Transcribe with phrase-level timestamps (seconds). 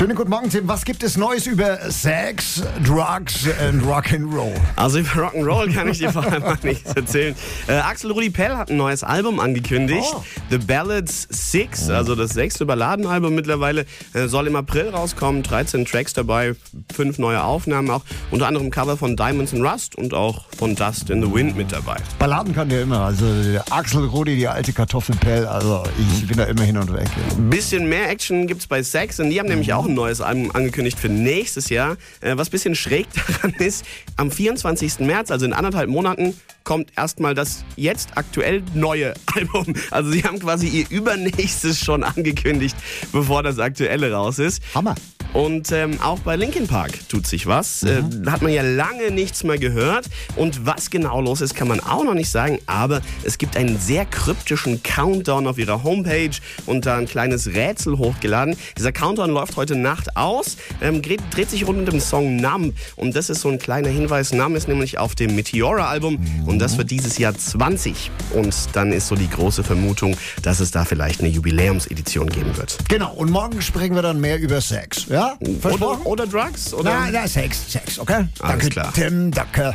[0.00, 0.66] Schönen guten Morgen, Tim.
[0.66, 4.54] Was gibt es Neues über Sex, Drugs and Rock'n'Roll?
[4.74, 7.34] Also über Rock'n'Roll kann ich dir vor allem nichts erzählen.
[7.68, 10.08] Äh, Axel Rudi Pell hat ein neues Album angekündigt.
[10.14, 10.24] Oh.
[10.48, 13.84] The Ballads 6, also das sechste Balladenalbum mittlerweile,
[14.14, 15.42] äh, soll im April rauskommen.
[15.42, 16.54] 13 Tracks dabei,
[16.94, 18.00] fünf neue Aufnahmen auch.
[18.30, 21.72] Unter anderem Cover von Diamonds and Rust und auch von Dust in the Wind mit
[21.72, 21.96] dabei.
[22.18, 23.00] Balladen kann der immer.
[23.00, 23.26] Also
[23.68, 25.44] Axel Rudi, die alte Kartoffelpell.
[25.44, 27.06] Also ich bin da immer hin und weg.
[27.36, 30.50] Ein bisschen mehr Action gibt's bei Sex und die haben nämlich auch ein neues Album
[30.52, 31.96] angekündigt für nächstes Jahr.
[32.20, 33.84] Äh, was bisschen schräg daran ist,
[34.16, 35.00] am 24.
[35.00, 39.74] März, also in anderthalb Monaten, kommt erstmal das jetzt aktuell neue Album.
[39.90, 42.76] Also sie haben quasi ihr übernächstes schon angekündigt,
[43.12, 44.62] bevor das aktuelle raus ist.
[44.74, 44.94] Hammer.
[45.32, 47.82] Und ähm, auch bei Linkin Park tut sich was.
[47.82, 50.06] Äh, da hat man ja lange nichts mehr gehört.
[50.36, 52.58] Und was genau los ist, kann man auch noch nicht sagen.
[52.66, 56.30] Aber es gibt einen sehr kryptischen Countdown auf ihrer Homepage
[56.66, 58.56] und da ein kleines Rätsel hochgeladen.
[58.76, 62.74] Dieser Countdown läuft heute Nacht aus, ähm, dreht, dreht sich rund um den Song Numb.
[62.96, 64.32] Und das ist so ein kleiner Hinweis.
[64.32, 68.10] Numb ist nämlich auf dem Meteora-Album und das wird dieses Jahr 20.
[68.34, 72.78] Und dann ist so die große Vermutung, dass es da vielleicht eine Jubiläumsedition geben wird.
[72.88, 73.12] Genau.
[73.12, 75.08] Und morgen sprechen wir dann mehr über Sex.
[75.20, 75.36] Ja?
[75.60, 76.06] Versprochen?
[76.06, 76.72] Oder, oder Drugs?
[76.72, 76.90] Oder?
[76.90, 78.14] Na, na, Sex, Sex, okay?
[78.14, 78.92] Alles danke, klar.
[78.94, 79.74] Tim, danke.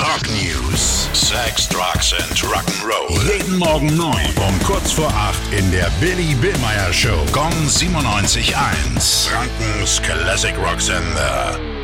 [0.00, 1.08] Rock News.
[1.12, 3.20] Sex, Drugs and Rock'n'Roll.
[3.30, 7.22] Jeden Morgen 9 um kurz vor 8 in der Billy Billmeyer Show.
[7.32, 9.28] Gong 97.1.
[9.28, 11.77] Frankens Classic Rock Sender.